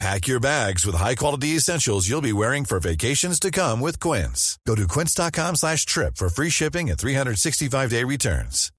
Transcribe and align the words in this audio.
Pack 0.00 0.26
your 0.26 0.40
bags 0.40 0.84
with 0.84 0.96
high-quality 0.96 1.48
essentials 1.56 2.08
you'll 2.08 2.20
be 2.20 2.32
wearing 2.32 2.64
for 2.64 2.80
vacations 2.80 3.38
to 3.40 3.50
come 3.50 3.80
with 3.80 4.00
Quince. 4.00 4.58
Go 4.66 4.74
to 4.74 4.88
quince.com 4.88 5.56
slash 5.56 5.86
trip 5.86 6.16
for 6.16 6.28
free 6.28 6.50
shipping 6.50 6.90
and 6.90 6.98
365-day 6.98 8.04
returns. 8.04 8.70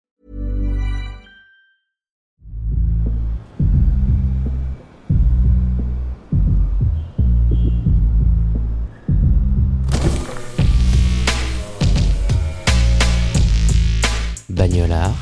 Bagnolard, 14.50 15.14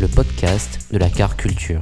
le 0.00 0.08
podcast 0.08 0.90
de 0.90 0.98
la 0.98 1.08
car 1.10 1.36
culture. 1.36 1.80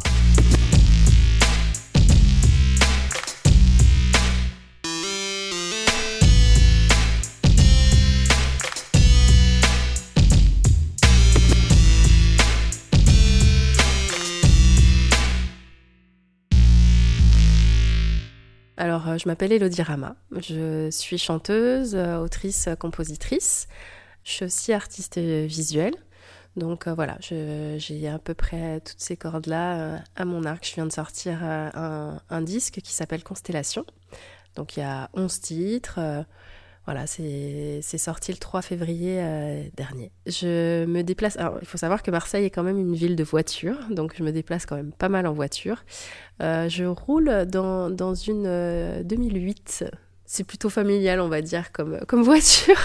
Je 19.19 19.29
m'appelle 19.29 19.53
Elodie 19.53 19.83
Rama. 19.83 20.17
Je 20.37 20.91
suis 20.91 21.19
chanteuse, 21.19 21.95
euh, 21.95 22.19
autrice, 22.19 22.69
euh, 22.69 22.75
compositrice. 22.75 23.69
Je 24.25 24.33
suis 24.33 24.45
aussi 24.45 24.73
artiste 24.73 25.19
visuelle. 25.19 25.95
Donc 26.57 26.87
voilà, 26.87 27.19
j'ai 27.21 28.09
à 28.09 28.19
peu 28.19 28.33
près 28.33 28.81
toutes 28.81 29.01
ces 29.01 29.17
cordes-là 29.17 30.01
à 30.15 30.25
mon 30.25 30.45
arc. 30.45 30.67
Je 30.67 30.75
viens 30.75 30.87
de 30.87 30.93
sortir 30.93 31.43
un, 31.43 32.23
un 32.31 32.43
disque 32.43 32.81
qui 32.81 32.93
s'appelle 32.93 33.25
Constellation. 33.25 33.85
Donc 34.55 34.77
il 34.77 34.81
y 34.81 34.83
a 34.85 35.11
11 35.15 35.41
titres. 35.41 35.99
Voilà, 36.87 37.07
c'est 37.07 37.81
sorti 37.99 38.31
le 38.31 38.37
3 38.37 38.61
février 38.61 39.17
euh, 39.19 39.63
dernier. 39.75 40.13
Je 40.27 40.85
me 40.85 41.03
déplace. 41.03 41.39
Alors, 41.39 41.57
il 41.63 41.67
faut 41.67 41.79
savoir 41.79 42.03
que 42.03 42.11
Marseille 42.11 42.45
est 42.45 42.51
quand 42.51 42.63
même 42.63 42.79
une 42.79 42.95
ville 42.95 43.17
de 43.17 43.25
voitures, 43.25 43.79
donc 43.89 44.15
je 44.19 44.23
me 44.23 44.33
déplace 44.33 44.67
quand 44.67 44.77
même 44.77 44.93
pas 44.93 45.09
mal 45.09 45.27
en 45.27 45.33
voiture. 45.33 45.85
Euh, 46.43 46.69
je 46.69 46.85
roule 46.85 47.47
dans, 47.47 47.89
dans 47.89 48.15
une 48.15 49.03
2008 49.03 49.85
euh, 49.85 49.89
c'est 50.35 50.43
plutôt 50.43 50.69
familial, 50.69 51.21
on 51.21 51.29
va 51.29 51.43
dire, 51.43 51.71
comme, 51.71 52.01
comme 52.09 52.23
voiture. 52.25 52.81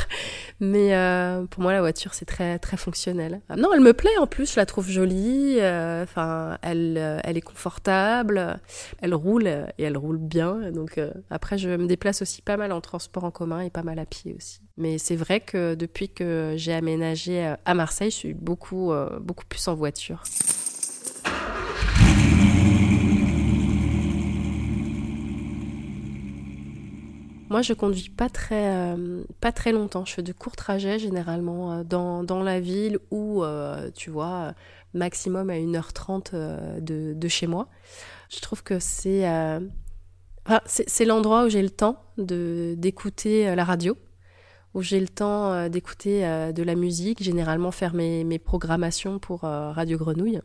Mais 0.59 0.95
euh, 0.95 1.45
pour 1.45 1.63
moi, 1.63 1.73
la 1.73 1.79
voiture, 1.79 2.13
c'est 2.13 2.25
très, 2.25 2.59
très 2.59 2.77
fonctionnel. 2.77 3.41
Ah, 3.49 3.55
non, 3.55 3.69
elle 3.73 3.79
me 3.79 3.93
plaît 3.93 4.15
en 4.19 4.27
plus, 4.27 4.53
je 4.53 4.59
la 4.59 4.67
trouve 4.67 4.87
jolie. 4.87 5.55
Euh, 5.59 6.03
enfin, 6.03 6.59
elle, 6.61 6.95
euh, 6.99 7.19
elle 7.23 7.37
est 7.37 7.41
confortable. 7.41 8.59
Elle 9.01 9.15
roule 9.15 9.47
et 9.47 9.83
elle 9.83 9.97
roule 9.97 10.19
bien. 10.19 10.71
Donc, 10.71 11.01
après, 11.31 11.57
je 11.57 11.69
me 11.69 11.87
déplace 11.87 12.21
aussi 12.21 12.43
pas 12.43 12.55
mal 12.55 12.71
en 12.71 12.81
transport 12.81 13.23
en 13.23 13.31
commun 13.31 13.61
et 13.61 13.71
pas 13.71 13.83
mal 13.83 13.97
à 13.97 14.05
pied 14.05 14.35
aussi. 14.37 14.61
Mais 14.77 14.99
c'est 14.99 15.15
vrai 15.15 15.39
que 15.39 15.73
depuis 15.73 16.09
que 16.09 16.53
j'ai 16.55 16.73
aménagé 16.73 17.55
à 17.65 17.73
Marseille, 17.73 18.11
je 18.11 18.15
suis 18.15 18.33
beaucoup, 18.35 18.93
beaucoup 19.21 19.45
plus 19.45 19.67
en 19.67 19.73
voiture. 19.73 20.23
Moi, 27.49 27.63
je 27.63 27.73
conduis 27.73 28.09
pas 28.09 28.29
très, 28.29 28.75
euh, 28.75 29.23
pas 29.41 29.51
très 29.51 29.71
longtemps. 29.71 30.05
Je 30.05 30.13
fais 30.13 30.21
de 30.21 30.33
courts 30.33 30.55
trajets 30.55 30.99
généralement 30.99 31.71
euh, 31.71 31.83
dans, 31.83 32.23
dans, 32.23 32.43
la 32.43 32.59
ville 32.59 32.99
ou, 33.09 33.43
euh, 33.43 33.89
tu 33.95 34.11
vois, 34.11 34.53
maximum 34.93 35.49
à 35.49 35.55
1h30 35.55 36.79
de, 36.79 37.13
de, 37.13 37.27
chez 37.27 37.47
moi. 37.47 37.67
Je 38.29 38.39
trouve 38.39 38.61
que 38.63 38.79
c'est 38.79 39.25
c'est 40.65 41.05
l'endroit 41.05 41.45
où 41.45 41.49
j'ai 41.49 41.61
le 41.61 41.69
temps 41.69 42.03
d'écouter 42.17 43.55
la 43.55 43.63
radio, 43.63 43.95
où 44.73 44.81
j'ai 44.81 44.99
le 44.99 45.07
temps 45.07 45.69
d'écouter 45.69 46.21
de 46.53 46.63
la 46.63 46.73
musique, 46.73 47.21
généralement 47.21 47.69
faire 47.69 47.93
mes, 47.93 48.23
mes 48.23 48.39
programmations 48.39 49.19
pour 49.19 49.41
Radio 49.41 49.97
Grenouille. 49.99 50.41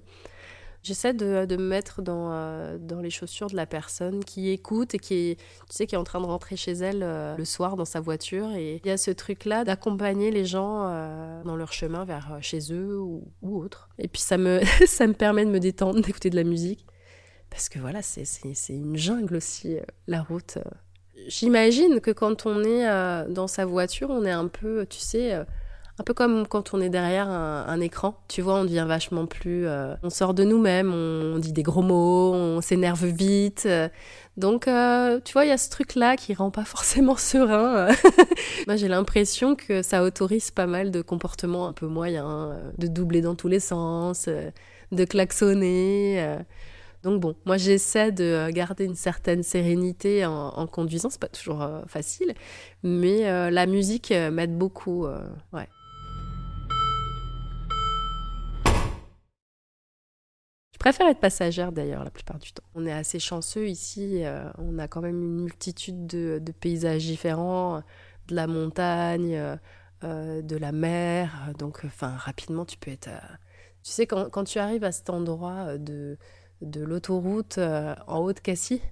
J'essaie 0.85 1.15
de, 1.15 1.47
de, 1.47 1.57
me 1.57 1.67
mettre 1.67 2.03
dans, 2.03 2.31
euh, 2.31 2.77
dans 2.79 3.01
les 3.01 3.09
chaussures 3.09 3.49
de 3.49 3.57
la 3.57 3.65
personne 3.65 4.23
qui 4.23 4.51
écoute 4.51 4.95
et 4.95 4.99
qui 4.99 5.15
est, 5.15 5.37
tu 5.37 5.45
sais, 5.71 5.87
qui 5.87 5.95
est 5.95 5.99
en 5.99 6.05
train 6.05 6.21
de 6.21 6.27
rentrer 6.27 6.57
chez 6.57 6.73
elle 6.73 7.03
euh, 7.03 7.35
le 7.39 7.47
soir 7.47 7.77
dans 7.77 7.87
sa 7.87 8.01
voiture. 8.01 8.51
Et 8.53 8.83
il 8.85 8.89
y 8.89 8.91
a 8.91 8.99
ce 8.99 9.11
truc-là 9.11 9.65
d'accompagner 9.65 10.31
les 10.31 10.45
gens 10.45 10.87
euh, 10.87 11.43
dans 11.45 11.57
leur 11.57 11.73
chemin 11.73 12.05
vers 12.05 12.37
chez 12.43 12.71
eux 12.71 13.01
ou, 13.01 13.25
autre. 13.43 13.89
Et 13.97 14.09
puis 14.09 14.21
ça 14.21 14.37
me, 14.37 14.61
ça 14.87 15.07
me 15.07 15.15
permet 15.15 15.47
de 15.47 15.51
me 15.51 15.59
détendre, 15.59 16.03
d'écouter 16.03 16.29
de 16.29 16.37
la 16.37 16.45
musique. 16.45 16.85
Parce 17.49 17.71
que 17.71 17.79
voilà, 17.79 18.03
c'est 18.03 18.27
une 18.69 18.97
jungle 18.97 19.37
aussi, 19.37 19.79
la 20.07 20.21
route. 20.21 20.59
J'imagine 21.29 22.01
que 22.01 22.11
quand 22.11 22.45
on 22.45 22.63
est 22.63 22.85
dans 23.33 23.47
sa 23.47 23.65
voiture, 23.65 24.11
on 24.11 24.27
est 24.27 24.33
un 24.33 24.49
peu, 24.49 24.85
tu 24.85 24.99
sais 24.99 25.47
un 25.99 26.03
peu 26.03 26.13
comme 26.13 26.47
quand 26.49 26.75
on 26.75 26.81
est 26.81 26.89
derrière 26.89 27.29
un, 27.29 27.81
écran, 27.81 28.21
tu 28.27 28.43
vois, 28.43 28.61
on 28.61 28.65
devient 28.65 28.85
vachement 28.87 29.27
plus... 29.27 29.67
Euh, 29.67 29.95
on 30.03 30.11
sort 30.11 30.35
de 30.35 30.43
nous-mêmes, 30.43 30.93
on, 30.93 31.39
dit 31.39 31.53
des 31.53 31.63
gros 31.63 31.83
mots, 31.83 32.33
on 32.35 32.61
s'énerve 32.61 33.07
vite. 33.07 33.63
Euh. 33.67 33.89
donc, 34.37 34.67
euh, 34.67 35.21
tu 35.25 35.35
vois, 35.35 35.45
il 35.45 35.51
y 35.51 35.53
a 35.53 35.59
ce 35.59 35.71
truc-là 35.71 36.17
qui 36.17 36.35
rend 36.35 36.51
pas 36.51 36.65
forcément 36.65 37.17
serein. 37.17 37.89
Moi, 38.67 38.75
j'ai 38.75 38.89
l'impression 38.89 39.55
que 39.55 39.83
ça 39.83 40.03
autorise 40.03 40.51
pas 40.51 40.67
mal 40.67 40.91
de 40.91 41.01
comportements 41.01 41.69
un 41.69 41.73
peu 41.73 41.87
moyens, 41.87 42.57
de 42.79 42.89
doubler 42.89 43.21
dans 43.21 43.37
tous 43.37 43.49
les 43.49 43.61
sens, 43.61 44.29
de 44.91 45.05
klaxonner. 45.05 46.39
Donc 47.05 47.21
bon, 47.21 47.35
moi 47.45 47.59
j'essaie 47.59 48.13
de 48.13 48.49
garder 48.51 48.87
une 48.87 48.95
certaine 48.95 49.43
sérénité 49.43 50.25
en, 50.25 50.49
en 50.49 50.67
conduisant, 50.67 51.11
c'est 51.11 51.21
pas 51.21 51.29
toujours 51.29 51.69
facile, 51.87 52.33
mais 52.83 53.51
la 53.51 53.67
musique 53.67 54.11
m'aide 54.11 54.57
beaucoup. 54.57 55.07
ouais. 55.53 55.69
Préfère 60.85 61.09
être 61.09 61.21
passagère 61.21 61.73
d'ailleurs 61.73 62.05
la 62.05 62.11
plupart 62.11 62.39
du 62.39 62.53
temps. 62.53 62.63
On 62.75 62.85
est 62.85 62.93
assez 62.93 63.19
chanceux 63.19 63.69
ici, 63.69 64.23
euh, 64.23 64.51
on 64.59 64.79
a 64.79 64.87
quand 64.87 65.01
même 65.01 65.23
une 65.23 65.41
multitude 65.41 66.07
de, 66.07 66.53
paysages 66.61 67.07
différents, 67.07 67.83
de 68.29 68.35
la 68.35 68.47
montagne, 68.47 69.57
euh, 70.05 70.43
de 70.43 70.57
la 70.59 70.73
mer, 70.73 71.53
donc 71.59 71.81
enfin 71.87 72.15
rapidement 72.19 72.67
tu 72.67 72.77
peux 72.77 72.91
être... 72.91 73.09
Euh, 73.09 73.35
tu 73.83 73.93
sais, 73.93 74.07
quand, 74.07 74.29
quand, 74.29 74.45
tu 74.45 74.59
arrives 74.59 74.85
à 74.85 74.93
cet 74.93 75.09
endroit 75.09 75.79
de, 75.79 76.19
de 76.61 76.83
l'autoroute 76.83 77.59
en 77.59 78.19
haut 78.19 78.35
de 78.35 78.41
Cassis, 78.41 78.83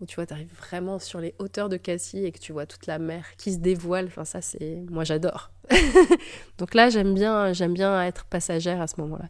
où 0.00 0.06
tu 0.06 0.14
vois, 0.14 0.24
tu 0.24 0.32
arrives 0.32 0.54
vraiment 0.54 0.98
sur 0.98 1.20
les 1.20 1.34
hauteurs 1.38 1.68
de 1.68 1.76
Cassis 1.76 2.24
et 2.24 2.32
que 2.32 2.38
tu 2.38 2.54
vois 2.54 2.64
toute 2.64 2.86
la 2.86 2.98
mer 2.98 3.36
qui 3.36 3.52
se 3.52 3.58
dévoile, 3.58 4.06
enfin 4.06 4.24
ça 4.24 4.40
c'est... 4.40 4.86
Moi 4.88 5.04
j'adore. 5.04 5.50
donc 6.56 6.72
là 6.72 6.88
j'aime 6.88 7.12
bien, 7.12 7.52
j'aime 7.52 7.74
bien 7.74 8.02
être 8.04 8.24
passagère 8.24 8.80
à 8.80 8.86
ce 8.86 8.98
moment-là. 9.02 9.28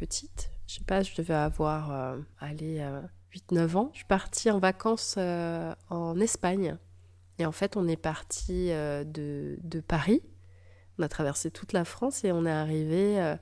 Petite. 0.00 0.50
Je 0.66 0.76
sais 0.76 0.84
pas, 0.84 1.02
je 1.02 1.14
devais 1.14 1.34
avoir, 1.34 1.92
euh, 1.92 2.18
allez, 2.38 2.82
8-9 3.34 3.52
euh, 3.52 3.74
ans. 3.76 3.90
Je 3.92 3.98
suis 3.98 4.06
partie 4.06 4.50
en 4.50 4.58
vacances 4.58 5.16
euh, 5.18 5.74
en 5.90 6.18
Espagne. 6.18 6.78
Et 7.38 7.44
en 7.44 7.52
fait, 7.52 7.76
on 7.76 7.86
est 7.86 7.96
parti 7.96 8.68
de, 8.68 9.58
de, 9.62 9.80
Paris. 9.80 10.22
On 10.98 11.02
a 11.02 11.08
traversé 11.08 11.50
toute 11.50 11.72
la 11.72 11.84
France 11.84 12.24
et 12.24 12.32
on 12.32 12.44
est 12.44 12.50
arrivé. 12.50 13.34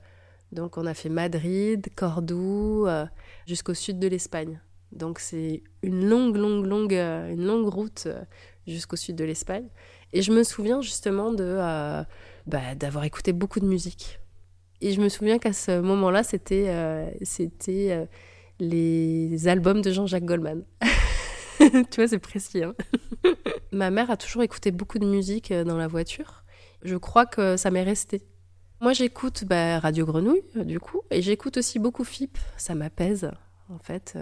donc, 0.53 0.77
on 0.77 0.85
a 0.85 0.93
fait 0.93 1.09
Madrid, 1.09 1.85
Cordoue, 1.95 2.87
jusqu'au 3.45 3.73
sud 3.73 3.99
de 3.99 4.07
l'Espagne. 4.07 4.61
Donc, 4.93 5.19
c'est 5.19 5.63
une 5.83 6.07
longue, 6.07 6.37
longue, 6.37 6.65
longue, 6.65 6.93
une 6.93 7.45
longue 7.45 7.67
route 7.67 8.07
jusqu'au 8.67 8.95
sud 8.95 9.17
de 9.17 9.25
l'Espagne. 9.25 9.67
Et 10.13 10.21
je 10.21 10.31
me 10.31 10.43
souviens 10.43 10.79
justement 10.79 11.33
de 11.33 11.57
bah, 12.47 12.75
d'avoir 12.75 13.03
écouté 13.03 13.33
beaucoup 13.33 13.59
de 13.59 13.67
musique. 13.67 14.21
Et 14.81 14.93
je 14.93 15.01
me 15.01 15.09
souviens 15.09 15.39
qu'à 15.39 15.53
ce 15.53 15.79
moment-là, 15.81 16.23
c'était 16.23 16.65
euh, 16.69 17.09
euh, 17.69 18.05
les 18.59 19.47
albums 19.47 19.81
de 19.81 19.91
Jean-Jacques 19.91 20.23
Goldman. 20.25 20.63
tu 21.59 21.95
vois, 21.97 22.07
c'est 22.07 22.19
précis. 22.19 22.63
Hein 22.63 22.75
Ma 23.71 23.91
mère 23.91 24.09
a 24.09 24.17
toujours 24.17 24.43
écouté 24.43 24.71
beaucoup 24.71 24.99
de 24.99 25.05
musique 25.05 25.51
euh, 25.51 25.65
dans 25.65 25.77
la 25.77 25.87
voiture. 25.87 26.45
Je 26.81 26.95
crois 26.95 27.25
que 27.25 27.57
ça 27.57 27.71
m'est 27.71 27.83
resté. 27.83 28.23
Moi, 28.79 28.93
j'écoute 28.93 29.43
bah, 29.43 29.79
Radio 29.79 30.05
Grenouille, 30.05 30.43
du 30.55 30.79
coup, 30.79 31.01
et 31.11 31.21
j'écoute 31.21 31.57
aussi 31.57 31.77
beaucoup 31.79 32.05
FIP. 32.05 32.37
Ça 32.55 32.73
m'apaise, 32.73 33.29
en 33.67 33.79
fait. 33.79 34.17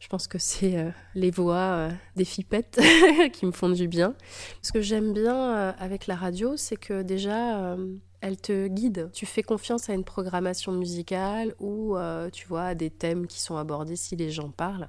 Je 0.00 0.08
pense 0.08 0.26
que 0.26 0.38
c'est 0.38 0.92
les 1.14 1.30
voix 1.30 1.90
des 2.16 2.24
fipettes 2.24 2.80
qui 3.32 3.46
me 3.46 3.52
font 3.52 3.68
du 3.68 3.86
bien. 3.86 4.16
Ce 4.62 4.72
que 4.72 4.80
j'aime 4.80 5.12
bien 5.12 5.70
avec 5.78 6.08
la 6.08 6.16
radio, 6.16 6.56
c'est 6.56 6.76
que 6.76 7.02
déjà, 7.02 7.76
elle 8.20 8.40
te 8.40 8.66
guide. 8.66 9.10
Tu 9.12 9.26
fais 9.26 9.42
confiance 9.42 9.88
à 9.90 9.94
une 9.94 10.04
programmation 10.04 10.72
musicale 10.72 11.54
ou, 11.60 11.96
tu 12.32 12.46
vois, 12.46 12.64
à 12.64 12.74
des 12.74 12.90
thèmes 12.90 13.26
qui 13.26 13.40
sont 13.40 13.56
abordés 13.56 13.96
si 13.96 14.16
les 14.16 14.30
gens 14.30 14.50
parlent. 14.50 14.88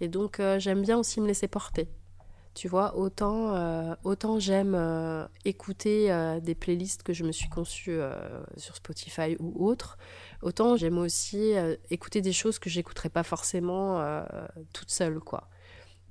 Et 0.00 0.08
donc, 0.08 0.40
j'aime 0.58 0.82
bien 0.82 0.98
aussi 0.98 1.20
me 1.20 1.26
laisser 1.26 1.48
porter. 1.48 1.88
Tu 2.54 2.68
vois, 2.68 2.96
autant, 2.96 3.96
autant 4.04 4.38
j'aime 4.38 5.28
écouter 5.44 6.38
des 6.42 6.54
playlists 6.54 7.02
que 7.02 7.12
je 7.12 7.24
me 7.24 7.32
suis 7.32 7.48
conçues 7.48 8.00
sur 8.56 8.76
Spotify 8.76 9.36
ou 9.40 9.66
autres, 9.66 9.98
Autant 10.42 10.76
j'aime 10.76 10.98
aussi 10.98 11.56
euh, 11.56 11.76
écouter 11.90 12.20
des 12.20 12.32
choses 12.32 12.58
que 12.58 12.70
j'écouterais 12.70 13.08
pas 13.08 13.22
forcément 13.22 14.00
euh, 14.00 14.22
toute 14.72 14.90
seule, 14.90 15.20
quoi. 15.20 15.48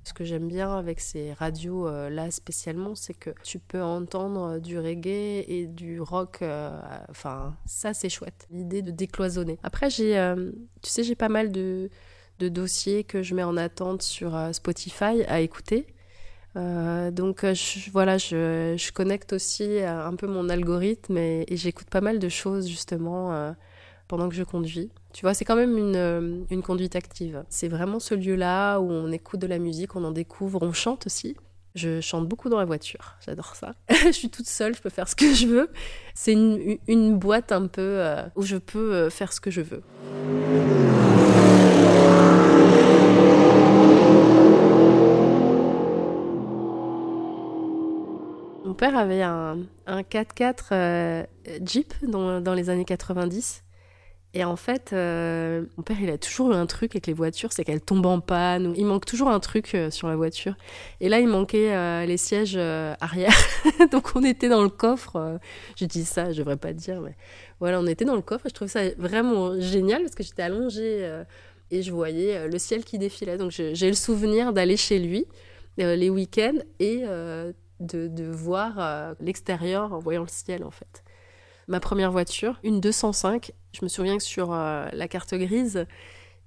Ce 0.06 0.12
que 0.12 0.22
j'aime 0.22 0.46
bien 0.46 0.72
avec 0.72 1.00
ces 1.00 1.32
radios 1.32 1.88
euh, 1.88 2.08
là 2.08 2.30
spécialement, 2.30 2.94
c'est 2.94 3.12
que 3.12 3.30
tu 3.42 3.58
peux 3.58 3.82
entendre 3.82 4.60
du 4.60 4.78
reggae 4.78 5.44
et 5.48 5.66
du 5.66 6.00
rock. 6.00 6.44
Enfin, 7.10 7.56
ça 7.66 7.92
c'est 7.92 8.08
chouette. 8.08 8.46
L'idée 8.52 8.82
de 8.82 8.92
décloisonner. 8.92 9.58
Après, 9.64 9.90
j'ai, 9.90 10.32
tu 10.80 10.90
sais, 10.90 11.02
j'ai 11.02 11.16
pas 11.16 11.28
mal 11.28 11.50
de, 11.50 11.90
dossiers 12.38 13.02
que 13.02 13.24
je 13.24 13.34
mets 13.34 13.42
en 13.42 13.56
attente 13.56 14.02
sur 14.02 14.38
Spotify 14.52 15.24
à 15.26 15.40
écouter. 15.40 15.88
donc 16.54 17.44
voilà, 17.90 18.16
je, 18.16 18.92
connecte 18.92 19.32
aussi 19.32 19.80
un 19.80 20.14
peu 20.14 20.28
mon 20.28 20.48
algorithme 20.48 21.18
et 21.18 21.46
j'écoute 21.50 21.90
pas 21.90 22.00
mal 22.00 22.20
de 22.20 22.28
choses 22.28 22.68
justement 22.68 23.54
pendant 24.06 24.28
que 24.28 24.36
je 24.36 24.44
conduis. 24.44 24.92
Tu 25.16 25.22
vois, 25.22 25.32
c'est 25.32 25.46
quand 25.46 25.56
même 25.56 25.78
une, 25.78 25.96
euh, 25.96 26.44
une 26.50 26.60
conduite 26.60 26.94
active. 26.94 27.42
C'est 27.48 27.68
vraiment 27.68 28.00
ce 28.00 28.14
lieu-là 28.14 28.80
où 28.80 28.90
on 28.90 29.10
écoute 29.10 29.40
de 29.40 29.46
la 29.46 29.58
musique, 29.58 29.96
on 29.96 30.04
en 30.04 30.10
découvre, 30.10 30.58
on 30.60 30.74
chante 30.74 31.06
aussi. 31.06 31.36
Je 31.74 32.02
chante 32.02 32.28
beaucoup 32.28 32.50
dans 32.50 32.58
la 32.58 32.66
voiture, 32.66 33.16
j'adore 33.24 33.56
ça. 33.56 33.76
je 33.88 34.10
suis 34.10 34.28
toute 34.28 34.46
seule, 34.46 34.76
je 34.76 34.82
peux 34.82 34.90
faire 34.90 35.08
ce 35.08 35.16
que 35.16 35.32
je 35.32 35.46
veux. 35.46 35.70
C'est 36.14 36.34
une, 36.34 36.76
une, 36.86 37.18
boîte 37.18 37.50
un 37.50 37.66
peu 37.66 37.80
euh, 37.80 38.24
où 38.34 38.42
je 38.42 38.58
peux 38.58 38.92
euh, 38.92 39.08
faire 39.08 39.32
ce 39.32 39.40
que 39.40 39.50
je 39.50 39.62
veux. 39.62 39.82
Mon 48.66 48.74
père 48.74 48.94
avait 48.94 49.22
un, 49.22 49.60
un 49.86 50.02
4x4 50.02 51.26
Jeep 51.64 51.94
dans, 52.02 52.42
dans 52.42 52.52
les 52.52 52.68
années 52.68 52.84
90 52.84 53.62
et 54.36 54.44
en 54.44 54.56
fait, 54.56 54.90
euh, 54.92 55.64
mon 55.78 55.82
père, 55.82 55.96
il 55.98 56.10
a 56.10 56.18
toujours 56.18 56.52
eu 56.52 56.54
un 56.54 56.66
truc 56.66 56.92
avec 56.92 57.06
les 57.06 57.14
voitures, 57.14 57.54
c'est 57.54 57.64
qu'elles 57.64 57.80
tombent 57.80 58.04
en 58.04 58.20
panne. 58.20 58.74
Il 58.76 58.84
manque 58.84 59.06
toujours 59.06 59.30
un 59.30 59.40
truc 59.40 59.74
euh, 59.74 59.90
sur 59.90 60.08
la 60.08 60.16
voiture. 60.16 60.54
Et 61.00 61.08
là, 61.08 61.20
il 61.20 61.26
manquait 61.26 61.74
euh, 61.74 62.04
les 62.04 62.18
sièges 62.18 62.58
arrière. 62.58 63.32
Donc, 63.92 64.14
on 64.14 64.22
était 64.22 64.50
dans 64.50 64.62
le 64.62 64.68
coffre. 64.68 65.40
je 65.76 65.86
dis 65.86 66.04
ça, 66.04 66.32
je 66.32 66.38
devrais 66.40 66.58
pas 66.58 66.74
dire, 66.74 67.00
mais 67.00 67.16
voilà, 67.60 67.80
on 67.80 67.86
était 67.86 68.04
dans 68.04 68.14
le 68.14 68.20
coffre. 68.20 68.44
Je 68.46 68.52
trouvais 68.52 68.68
ça 68.68 68.82
vraiment 68.98 69.58
génial 69.58 70.02
parce 70.02 70.14
que 70.14 70.22
j'étais 70.22 70.42
allongée 70.42 71.10
et 71.70 71.80
je 71.80 71.90
voyais 71.90 72.46
le 72.46 72.58
ciel 72.58 72.84
qui 72.84 72.98
défilait. 72.98 73.38
Donc, 73.38 73.52
j'ai 73.52 73.88
le 73.88 73.96
souvenir 73.96 74.52
d'aller 74.52 74.76
chez 74.76 74.98
lui 74.98 75.24
les 75.78 76.10
week-ends 76.10 76.58
et 76.78 77.04
de, 77.80 78.30
voir 78.30 79.14
l'extérieur 79.18 79.94
en 79.94 79.98
voyant 79.98 80.24
le 80.24 80.28
ciel, 80.28 80.62
en 80.62 80.70
fait 80.70 81.05
ma 81.68 81.80
première 81.80 82.12
voiture, 82.12 82.58
une 82.62 82.80
205. 82.80 83.52
Je 83.72 83.80
me 83.82 83.88
souviens 83.88 84.16
que 84.16 84.22
sur 84.22 84.52
euh, 84.52 84.86
la 84.92 85.08
carte 85.08 85.34
grise, 85.34 85.86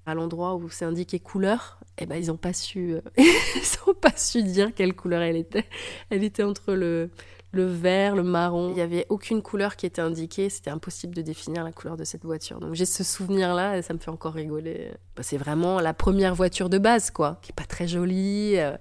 à 0.05 0.13
l'endroit 0.13 0.55
où 0.55 0.69
c'est 0.69 0.85
indiqué 0.85 1.19
couleur, 1.19 1.79
eh 1.97 2.05
ben 2.05 2.15
ils 2.15 2.27
n'ont 2.27 2.37
pas 2.37 2.53
su, 2.53 2.93
euh, 2.93 3.01
pas 4.01 4.15
su 4.15 4.43
dire 4.43 4.73
quelle 4.73 4.95
couleur 4.95 5.21
elle 5.21 5.35
était. 5.35 5.65
Elle 6.09 6.23
était 6.23 6.43
entre 6.43 6.73
le 6.73 7.09
le 7.51 7.65
vert, 7.65 8.15
le 8.15 8.23
marron. 8.23 8.69
Il 8.69 8.75
n'y 8.75 8.81
avait 8.81 9.05
aucune 9.09 9.41
couleur 9.41 9.75
qui 9.75 9.85
était 9.85 10.01
indiquée. 10.01 10.49
C'était 10.49 10.69
impossible 10.69 11.15
de 11.15 11.21
définir 11.21 11.63
la 11.63 11.71
couleur 11.71 11.97
de 11.97 12.03
cette 12.03 12.23
voiture. 12.23 12.59
Donc 12.59 12.75
j'ai 12.75 12.85
ce 12.85 13.03
souvenir-là 13.03 13.77
et 13.77 13.81
ça 13.81 13.93
me 13.93 13.99
fait 13.99 14.11
encore 14.11 14.33
rigoler. 14.33 14.91
Bah, 15.15 15.23
c'est 15.23 15.37
vraiment 15.37 15.79
la 15.79 15.93
première 15.93 16.35
voiture 16.35 16.69
de 16.69 16.77
base, 16.77 17.11
quoi, 17.11 17.39
qui 17.41 17.51
est 17.51 17.55
pas 17.55 17.65
très 17.65 17.87
jolie. 17.87 18.57
Euh, 18.57 18.77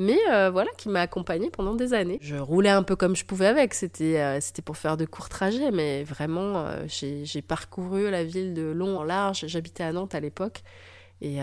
mais 0.00 0.18
euh, 0.30 0.50
voilà, 0.50 0.70
qui 0.78 0.88
m'a 0.88 1.02
accompagnée 1.02 1.50
pendant 1.50 1.74
des 1.74 1.92
années. 1.92 2.18
Je 2.22 2.36
roulais 2.36 2.70
un 2.70 2.82
peu 2.82 2.96
comme 2.96 3.14
je 3.14 3.26
pouvais 3.26 3.46
avec, 3.46 3.74
c'était 3.74 4.18
euh, 4.18 4.40
pour 4.64 4.78
faire 4.78 4.96
de 4.96 5.04
courts 5.04 5.28
trajets, 5.28 5.70
mais 5.70 6.04
vraiment, 6.04 6.64
euh, 6.64 6.86
j'ai 6.88 7.42
parcouru 7.42 8.10
la 8.10 8.24
ville 8.24 8.54
de 8.54 8.62
long 8.62 8.98
en 8.98 9.04
large. 9.04 9.44
J'habitais 9.46 9.84
à 9.84 9.92
Nantes 9.92 10.14
à 10.14 10.20
l'époque, 10.20 10.62
et 11.20 11.38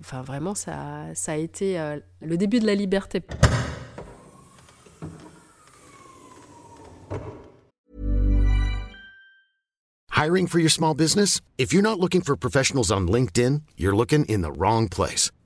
enfin 0.00 0.22
vraiment, 0.22 0.56
ça, 0.56 1.04
ça 1.14 1.32
a 1.32 1.36
été 1.36 1.78
le 2.20 2.36
début 2.36 2.58
de 2.58 2.66
la 2.66 2.74
liberté. 2.74 3.22
Hiring 10.10 10.48
for 10.48 10.58
your 10.58 10.70
small 10.70 10.94
business? 10.94 11.40
If 11.56 11.72
you're 11.72 11.82
not 11.82 12.00
looking 12.00 12.22
for 12.22 12.36
professionals 12.36 12.90
on 12.90 13.06
LinkedIn, 13.06 13.62
you're 13.76 13.94
looking 13.94 14.24
in 14.24 14.40
the 14.40 14.50
wrong 14.50 14.88
place. 14.88 15.30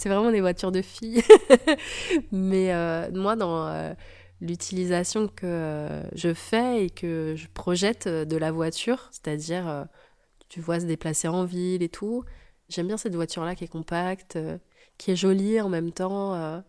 C'est 0.00 0.08
vraiment 0.08 0.30
des 0.30 0.40
voitures 0.40 0.72
de 0.72 0.80
filles. 0.80 1.22
Mais 2.32 2.72
euh, 2.72 3.10
moi, 3.12 3.36
dans 3.36 3.66
euh, 3.66 3.92
l'utilisation 4.40 5.28
que 5.28 5.44
euh, 5.44 6.02
je 6.14 6.32
fais 6.32 6.86
et 6.86 6.90
que 6.90 7.34
je 7.36 7.46
projette 7.48 8.08
de 8.08 8.36
la 8.38 8.50
voiture, 8.50 9.10
c'est-à-dire, 9.10 9.86
tu 10.48 10.62
vois, 10.62 10.80
se 10.80 10.86
déplacer 10.86 11.28
en 11.28 11.44
ville 11.44 11.82
et 11.82 11.90
tout, 11.90 12.24
j'aime 12.70 12.86
bien 12.86 12.96
cette 12.96 13.14
voiture-là 13.14 13.54
qui 13.54 13.64
est 13.64 13.68
compacte, 13.68 14.38
qui 14.96 15.10
est 15.10 15.16
jolie 15.16 15.60
en 15.60 15.68
même 15.68 15.92
temps. 15.92 16.62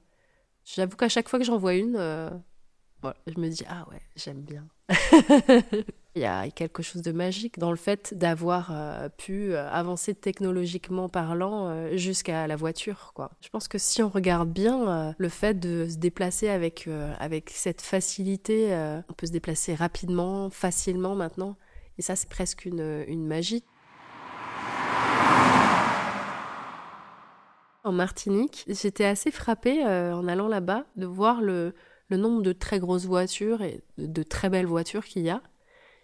J'avoue 0.66 0.98
qu'à 0.98 1.08
chaque 1.08 1.30
fois 1.30 1.40
que 1.40 1.46
j'en 1.46 1.58
vois 1.58 1.76
une, 1.76 1.94
je 1.96 3.40
me 3.40 3.48
dis, 3.48 3.64
ah 3.70 3.88
ouais, 3.90 4.02
j'aime 4.18 4.42
bien. 4.42 4.68
Il 6.14 6.22
y 6.22 6.26
a 6.26 6.50
quelque 6.50 6.84
chose 6.84 7.02
de 7.02 7.14
magique 7.14 7.58
dans 7.58 7.72
le 7.72 7.78
fait 7.78 8.14
d'avoir 8.14 8.72
euh, 8.72 9.08
pu 9.08 9.54
euh, 9.54 9.70
avancer 9.70 10.14
technologiquement 10.14 11.08
parlant 11.08 11.68
euh, 11.70 11.96
jusqu'à 11.96 12.48
la 12.48 12.58
voiture. 12.58 13.14
Je 13.40 13.48
pense 13.48 13.70
que 13.70 13.78
si 13.78 14.04
on 14.04 14.10
regarde 14.10 14.52
bien 14.52 15.16
le 15.18 15.30
fait 15.30 15.58
de 15.58 15.88
se 15.90 15.96
déplacer 15.96 16.50
avec, 16.50 16.90
avec 17.20 17.50
cette 17.50 17.82
facilité, 17.82 18.74
on 19.10 19.14
peut 19.14 19.28
se 19.28 19.32
déplacer 19.32 19.74
rapidement, 19.74 20.50
facilement 20.50 21.16
maintenant. 21.16 21.56
Et 21.98 22.02
ça, 22.02 22.16
c'est 22.16 22.30
presque 22.30 22.66
une, 22.66 23.06
une 23.08 23.26
magie. 23.26 23.64
En 27.84 27.92
Martinique, 27.92 28.66
j'étais 28.68 29.06
assez 29.06 29.32
frappée 29.32 29.84
en 29.84 30.28
allant 30.28 30.48
là-bas 30.48 30.86
de 30.98 31.06
voir 31.06 31.42
le, 31.42 31.74
le 32.10 32.18
nombre 32.18 32.42
de 32.42 32.52
très 32.52 32.80
grosses 32.80 33.06
voitures 33.06 33.62
et 33.62 33.82
de 33.98 34.24
très 34.24 34.50
belles 34.50 34.66
voitures 34.68 35.06
qu'il 35.06 35.24
y 35.24 35.30
a. 35.30 35.42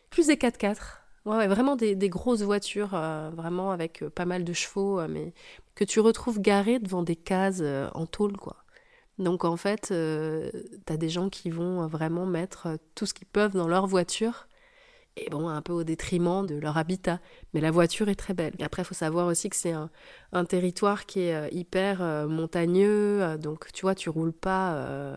Plus 0.10 0.28
des 0.28 0.36
4x4. 0.36 1.02
Ouais, 1.28 1.48
vraiment 1.48 1.76
des, 1.76 1.96
grosses 2.10 2.42
voitures, 2.42 2.92
euh, 2.94 3.30
vraiment 3.36 3.72
avec 3.72 4.02
euh, 4.02 4.10
pas 4.10 4.24
mal 4.24 4.46
de 4.46 4.54
chevaux, 4.54 4.98
euh, 5.02 5.08
mais 5.10 5.34
que 5.76 5.84
tu 5.84 6.00
retrouves 6.00 6.40
garées 6.40 6.80
devant 6.80 7.04
des 7.04 7.18
cases 7.18 7.62
en 7.94 8.06
tôle, 8.06 8.38
quoi. 8.38 8.56
Donc 9.20 9.44
en 9.46 9.58
fait, 9.58 9.94
t'as 10.86 10.98
des 10.98 11.10
gens 11.10 11.30
qui 11.30 11.50
vont 11.50 11.86
vraiment 11.88 12.26
mettre 12.26 12.78
tout 12.96 13.06
ce 13.06 13.14
qu'ils 13.14 13.28
peuvent 13.28 13.56
dans 13.56 13.68
leur 13.68 13.88
voiture 13.88 14.47
et 15.18 15.30
bon, 15.30 15.50
un 15.50 15.62
peu 15.62 15.74
au 15.74 15.84
détriment 15.84 16.46
de 16.46 16.56
leur 16.56 16.78
habitat. 16.78 17.20
Mais 17.54 17.62
la 17.62 17.72
voiture 17.72 18.10
est 18.10 18.16
très 18.16 18.34
belle. 18.34 18.54
Après, 18.62 18.84
il 18.84 18.86
faut 18.86 18.94
savoir 18.94 19.28
aussi 19.28 19.50
que 19.50 19.56
c'est 19.56 19.72
un, 19.72 19.90
un, 20.32 20.46
territoire 20.46 21.06
qui 21.06 21.22
est 21.22 21.36
euh, 21.36 21.48
hyper 21.52 22.02
euh, 22.02 22.28
montagneux. 22.28 23.22
Euh, 23.24 23.38
donc, 23.38 23.72
tu 23.74 23.82
vois, 23.82 23.96
tu 23.96 24.10
roules 24.10 24.34
pas. 24.34 24.58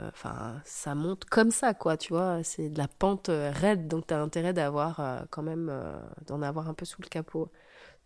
Enfin, 0.08 0.60
ça 0.64 0.94
monte 0.94 1.24
comme 1.26 1.50
ça, 1.50 1.74
quoi. 1.74 1.96
Tu 1.96 2.12
vois, 2.12 2.42
c'est 2.42 2.70
de 2.70 2.78
la 2.78 2.88
pente 2.88 3.30
raide. 3.30 3.88
Donc, 3.88 4.06
tu 4.06 4.14
as 4.14 4.20
intérêt 4.20 4.52
d'avoir 4.52 5.24
quand 5.30 5.42
même, 5.42 5.72
d'en 6.26 6.42
avoir 6.42 6.68
un 6.68 6.74
peu 6.74 6.84
sous 6.84 7.02
le 7.02 7.08
capot. 7.08 7.50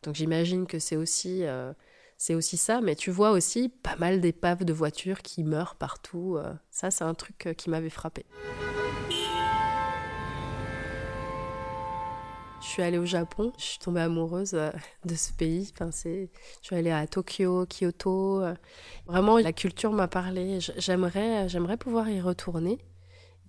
Donc, 0.03 0.15
j'imagine 0.15 0.67
que 0.67 0.79
c'est 0.79 0.97
aussi. 0.97 1.45
c'est 2.19 2.35
aussi 2.35 2.57
ça, 2.57 2.81
mais 2.81 2.95
tu 2.97 3.11
vois 3.11 3.31
aussi 3.31 3.69
pas 3.69 3.97
mal 3.97 4.21
d'épaves 4.21 4.65
de 4.65 4.73
voitures 4.73 5.23
qui 5.23 5.45
meurent 5.45 5.77
partout. 5.77 6.39
Ça, 6.71 6.91
c'est 6.91 7.05
un 7.05 7.15
truc 7.15 7.55
qui 7.57 7.71
m'avait 7.71 7.91
frappé. 7.91 8.27
Suis 12.75 12.83
allée 12.83 12.99
au 12.99 13.04
Japon, 13.04 13.52
je 13.57 13.62
suis 13.62 13.78
tombée 13.78 14.00
amoureuse 14.00 14.54
euh, 14.54 14.71
de 15.04 15.14
ce 15.14 15.33
pays. 15.33 15.73
Je 15.78 16.26
suis 16.61 16.75
allée 16.75 16.90
à 16.90 17.07
Tokyo, 17.07 17.66
Kyoto. 17.66 18.43
Euh. 18.43 18.54
Vraiment, 19.07 19.38
la 19.38 19.52
culture 19.52 19.93
m'a 19.93 20.09
parlé. 20.09 20.59
J'aimerais, 20.78 21.49
j'aimerais 21.49 21.76
pouvoir 21.76 22.09
y 22.11 22.21
retourner, 22.21 22.78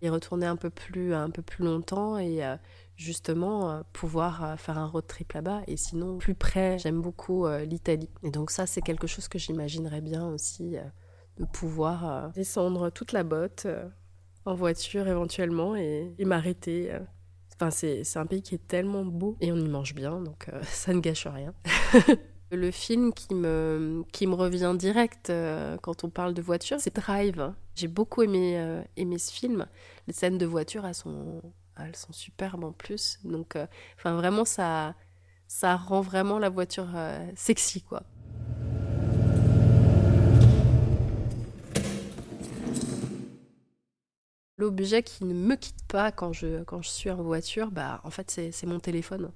y 0.04 0.10
retourner 0.10 0.46
un 0.46 0.56
peu 0.56 0.70
plus, 0.70 1.16
un 1.16 1.32
peu 1.32 1.42
plus 1.42 1.66
longtemps 1.66 2.20
et 2.20 2.46
euh, 2.46 2.56
justement 2.98 3.82
pouvoir 3.94 4.60
faire 4.60 4.78
un 4.78 4.86
road 4.86 5.08
trip 5.08 5.34
là-bas. 5.34 5.64
Et 5.66 5.76
sinon, 5.76 6.20
plus 6.20 6.36
près, 6.36 6.78
j'aime 6.78 7.02
beaucoup 7.02 7.48
l'Italie. 7.48 8.12
Et 8.22 8.30
donc 8.30 8.52
ça, 8.52 8.68
c'est 8.68 8.82
quelque 8.82 9.08
chose 9.08 9.28
que 9.28 9.40
j'imaginerais 9.40 10.02
bien 10.02 10.28
aussi 10.28 10.76
de 11.38 11.46
pouvoir 11.46 12.32
descendre 12.34 12.92
toute 12.92 13.12
la 13.12 13.24
botte 13.24 13.66
en 14.46 14.54
voiture 14.54 15.08
éventuellement 15.08 15.76
et 15.76 16.14
m'arrêter 16.20 16.92
Enfin, 17.60 17.72
c'est 17.72 18.18
un 18.18 18.26
pays 18.26 18.42
qui 18.42 18.56
est 18.56 18.68
tellement 18.68 19.06
beau 19.06 19.38
et 19.40 19.52
on 19.52 19.58
y 19.58 19.68
mange 19.68 19.96
bien, 19.96 20.20
donc 20.20 20.50
euh, 20.50 20.60
ça 20.64 20.94
ne 20.94 21.00
gâche 21.00 21.28
rien. 21.28 21.54
Le 22.52 22.70
film 22.70 23.14
qui 23.14 23.34
me, 23.34 24.04
qui 24.12 24.28
me 24.28 24.36
revient 24.36 24.76
direct 24.78 25.30
euh, 25.30 25.78
quand 25.82 26.04
on 26.04 26.10
parle 26.10 26.34
de 26.34 26.42
voiture, 26.42 26.80
c'est 26.80 26.96
Drive. 26.96 27.54
J'ai 27.76 27.88
beaucoup 27.88 28.22
aimé, 28.22 28.60
euh, 28.60 28.84
aimé 28.98 29.18
ce 29.18 29.32
film. 29.32 29.66
Les 30.08 30.14
scènes 30.14 30.38
de 30.38 30.46
voiture, 30.46 30.86
elles 30.86 30.96
sont, 30.96 31.42
elles 31.78 31.96
sont 31.96 32.14
superbes 32.14 32.64
en 32.64 32.72
plus. 32.72 33.20
Donc, 33.24 33.58
enfin, 33.98 34.16
vraiment, 34.16 34.46
ça, 34.46 34.94
ça 35.48 35.76
rend 35.76 36.02
vraiment 36.02 36.38
la 36.38 36.50
voiture 36.50 36.90
sexy, 37.36 37.82
quoi. 37.82 38.04
L'objet 44.58 45.04
qui 45.04 45.26
ne 45.26 45.34
me 45.34 45.56
quitte 45.56 45.84
pas 45.88 46.12
quand 46.14 46.32
je, 46.32 46.64
quand 46.64 46.82
je 46.82 46.90
suis 46.90 47.12
en 47.12 47.22
voiture, 47.22 47.72
bah, 47.72 48.00
en 48.06 48.10
fait, 48.10 48.32
c'est 48.52 48.66
mon 48.66 48.80
téléphone. 48.80 49.32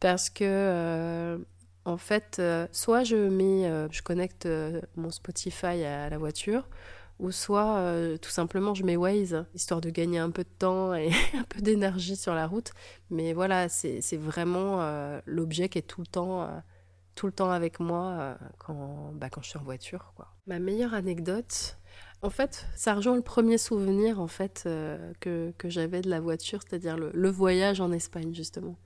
Parce 0.00 0.28
que, 0.30 0.44
euh, 0.44 1.38
en 1.84 1.96
fait, 1.98 2.38
euh, 2.40 2.66
soit 2.72 3.04
je 3.04 3.16
mets, 3.16 3.66
euh, 3.68 3.88
je 3.92 4.02
connecte 4.02 4.48
mon 4.96 5.10
Spotify 5.10 5.84
à 5.84 6.08
la 6.10 6.18
voiture, 6.18 6.68
ou 7.20 7.30
soit 7.30 7.84
tout 8.22 8.30
simplement 8.30 8.74
je 8.74 8.82
mets 8.82 8.96
Waze, 8.96 9.44
histoire 9.54 9.80
de 9.82 9.90
gagner 9.90 10.18
un 10.18 10.30
peu 10.30 10.42
de 10.42 10.48
temps 10.58 10.94
et 10.94 11.10
un 11.34 11.44
peu 11.44 11.60
d'énergie 11.60 12.16
sur 12.16 12.34
la 12.34 12.46
route. 12.46 12.72
Mais 13.10 13.34
voilà, 13.34 13.68
c'est 13.68 14.16
vraiment 14.16 14.80
l'objet 15.26 15.68
qui 15.68 15.78
est 15.78 15.82
tout 15.82 16.00
le 16.00 16.06
temps, 16.06 16.48
tout 17.14 17.26
le 17.26 17.32
temps 17.32 17.50
avec 17.50 17.78
moi 17.78 18.38
quand, 18.58 19.12
bah, 19.14 19.28
quand 19.30 19.42
je 19.42 19.50
suis 19.50 19.58
en 19.58 19.64
voiture. 19.64 20.12
Quoi. 20.16 20.28
Ma 20.46 20.58
meilleure 20.58 20.94
anecdote, 20.94 21.78
en 22.22 22.30
fait, 22.30 22.66
ça 22.76 22.94
rejoint 22.94 23.16
le 23.16 23.22
premier 23.22 23.56
souvenir 23.56 24.20
en 24.20 24.26
fait 24.26 24.64
euh, 24.66 25.12
que, 25.20 25.52
j'avais 25.64 26.02
de 26.02 26.10
la 26.10 26.20
voiture, 26.20 26.60
c'est-à-dire 26.62 26.96
le, 26.98 27.30
voyage 27.30 27.80
en 27.80 27.92
Espagne 27.92 28.34
justement. 28.34 28.76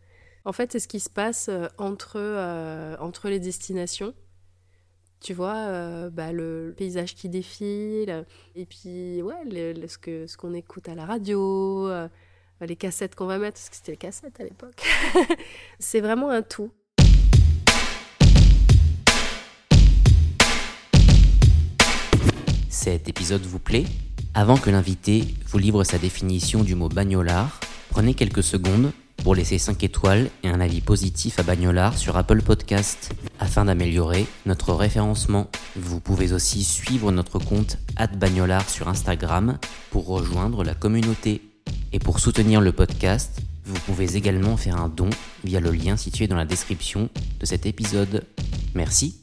En 0.44 0.52
fait, 0.52 0.72
c'est 0.72 0.78
ce 0.78 0.88
qui 0.88 1.00
se 1.00 1.10
passe 1.10 1.48
euh, 1.48 1.66
entre, 1.78 2.16
euh, 2.16 2.96
entre 3.00 3.28
les 3.28 3.40
destinations. 3.40 4.14
Tu 5.20 5.32
vois, 5.32 6.10
bah, 6.10 6.32
le 6.32 6.74
paysage 6.76 7.14
qui 7.14 7.30
défile, 7.30 8.26
et 8.54 8.66
puis 8.66 9.22
ouais, 9.22 9.34
ce 9.88 9.96
qu'on 9.96 10.28
ce 10.28 10.36
qu'on 10.36 10.52
écoute 10.52 10.86
à 10.86 10.94
la 10.94 11.06
radio, 11.06 11.88
les 12.60 12.76
cassettes 12.76 13.14
qu'on 13.14 13.24
va 13.24 13.38
mettre, 13.38 13.54
parce 13.54 13.70
que 13.70 13.76
c'était 13.76 13.92
les 13.92 13.96
cassettes 13.96 14.38
à 14.38 14.44
l'époque. 14.44 14.84
c'est 15.78 16.02
vraiment 16.02 16.28
un 16.28 16.42
tout. 16.42 16.70
Cet 22.84 23.08
épisode 23.08 23.46
vous 23.46 23.58
plaît, 23.58 23.86
avant 24.34 24.58
que 24.58 24.68
l'invité 24.68 25.24
vous 25.48 25.56
livre 25.56 25.84
sa 25.84 25.96
définition 25.96 26.62
du 26.62 26.74
mot 26.74 26.90
bagnolard, 26.90 27.58
prenez 27.88 28.12
quelques 28.12 28.42
secondes 28.42 28.92
pour 29.22 29.34
laisser 29.34 29.56
5 29.56 29.82
étoiles 29.84 30.28
et 30.42 30.48
un 30.48 30.60
avis 30.60 30.82
positif 30.82 31.38
à 31.38 31.44
Bagnolard 31.44 31.96
sur 31.96 32.18
Apple 32.18 32.42
Podcast 32.42 33.14
afin 33.40 33.64
d'améliorer 33.64 34.26
notre 34.44 34.74
référencement. 34.74 35.48
Vous 35.76 35.98
pouvez 35.98 36.34
aussi 36.34 36.62
suivre 36.62 37.10
notre 37.10 37.38
compte 37.38 37.78
Bagnolard 38.18 38.68
sur 38.68 38.86
Instagram 38.86 39.56
pour 39.90 40.06
rejoindre 40.06 40.62
la 40.62 40.74
communauté. 40.74 41.40
Et 41.94 41.98
pour 41.98 42.20
soutenir 42.20 42.60
le 42.60 42.72
podcast, 42.72 43.40
vous 43.64 43.80
pouvez 43.86 44.14
également 44.14 44.58
faire 44.58 44.76
un 44.76 44.90
don 44.90 45.08
via 45.42 45.58
le 45.58 45.70
lien 45.70 45.96
situé 45.96 46.26
dans 46.26 46.36
la 46.36 46.44
description 46.44 47.08
de 47.40 47.46
cet 47.46 47.64
épisode. 47.64 48.26
Merci 48.74 49.22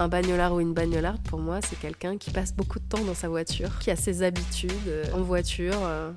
Un 0.00 0.08
bagnolard 0.08 0.54
ou 0.54 0.60
une 0.60 0.74
bagnolarde, 0.74 1.20
pour 1.22 1.40
moi, 1.40 1.58
c'est 1.60 1.78
quelqu'un 1.78 2.18
qui 2.18 2.30
passe 2.30 2.54
beaucoup 2.54 2.78
de 2.78 2.84
temps 2.84 3.02
dans 3.04 3.14
sa 3.14 3.28
voiture, 3.28 3.78
qui 3.80 3.90
a 3.90 3.96
ses 3.96 4.22
habitudes 4.22 4.70
euh, 4.86 5.04
en 5.12 5.22
voiture. 5.22 5.74
Euh. 5.82 6.12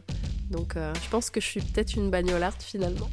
donc 0.51 0.75
euh, 0.75 0.93
je 1.03 1.09
pense 1.09 1.31
que 1.31 1.41
je 1.41 1.47
suis 1.47 1.61
peut-être 1.61 1.95
une 1.95 2.11
bagnolarde 2.11 2.61
finalement. 2.61 3.09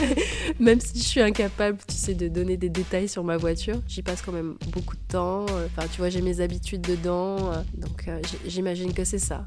même 0.60 0.80
si 0.80 0.98
je 0.98 1.04
suis 1.04 1.20
incapable, 1.22 1.78
tu 1.88 1.96
sais, 1.96 2.14
de 2.14 2.28
donner 2.28 2.58
des 2.58 2.68
détails 2.68 3.08
sur 3.08 3.24
ma 3.24 3.38
voiture, 3.38 3.80
j'y 3.88 4.02
passe 4.02 4.20
quand 4.20 4.32
même 4.32 4.56
beaucoup 4.68 4.96
de 4.96 5.08
temps. 5.08 5.46
Enfin, 5.46 5.88
tu 5.90 5.98
vois, 5.98 6.10
j'ai 6.10 6.20
mes 6.20 6.40
habitudes 6.40 6.82
dedans. 6.82 7.52
donc 7.74 8.10
j'imagine 8.46 8.92
que 8.92 9.04
c'est 9.04 9.18
ça. 9.18 9.46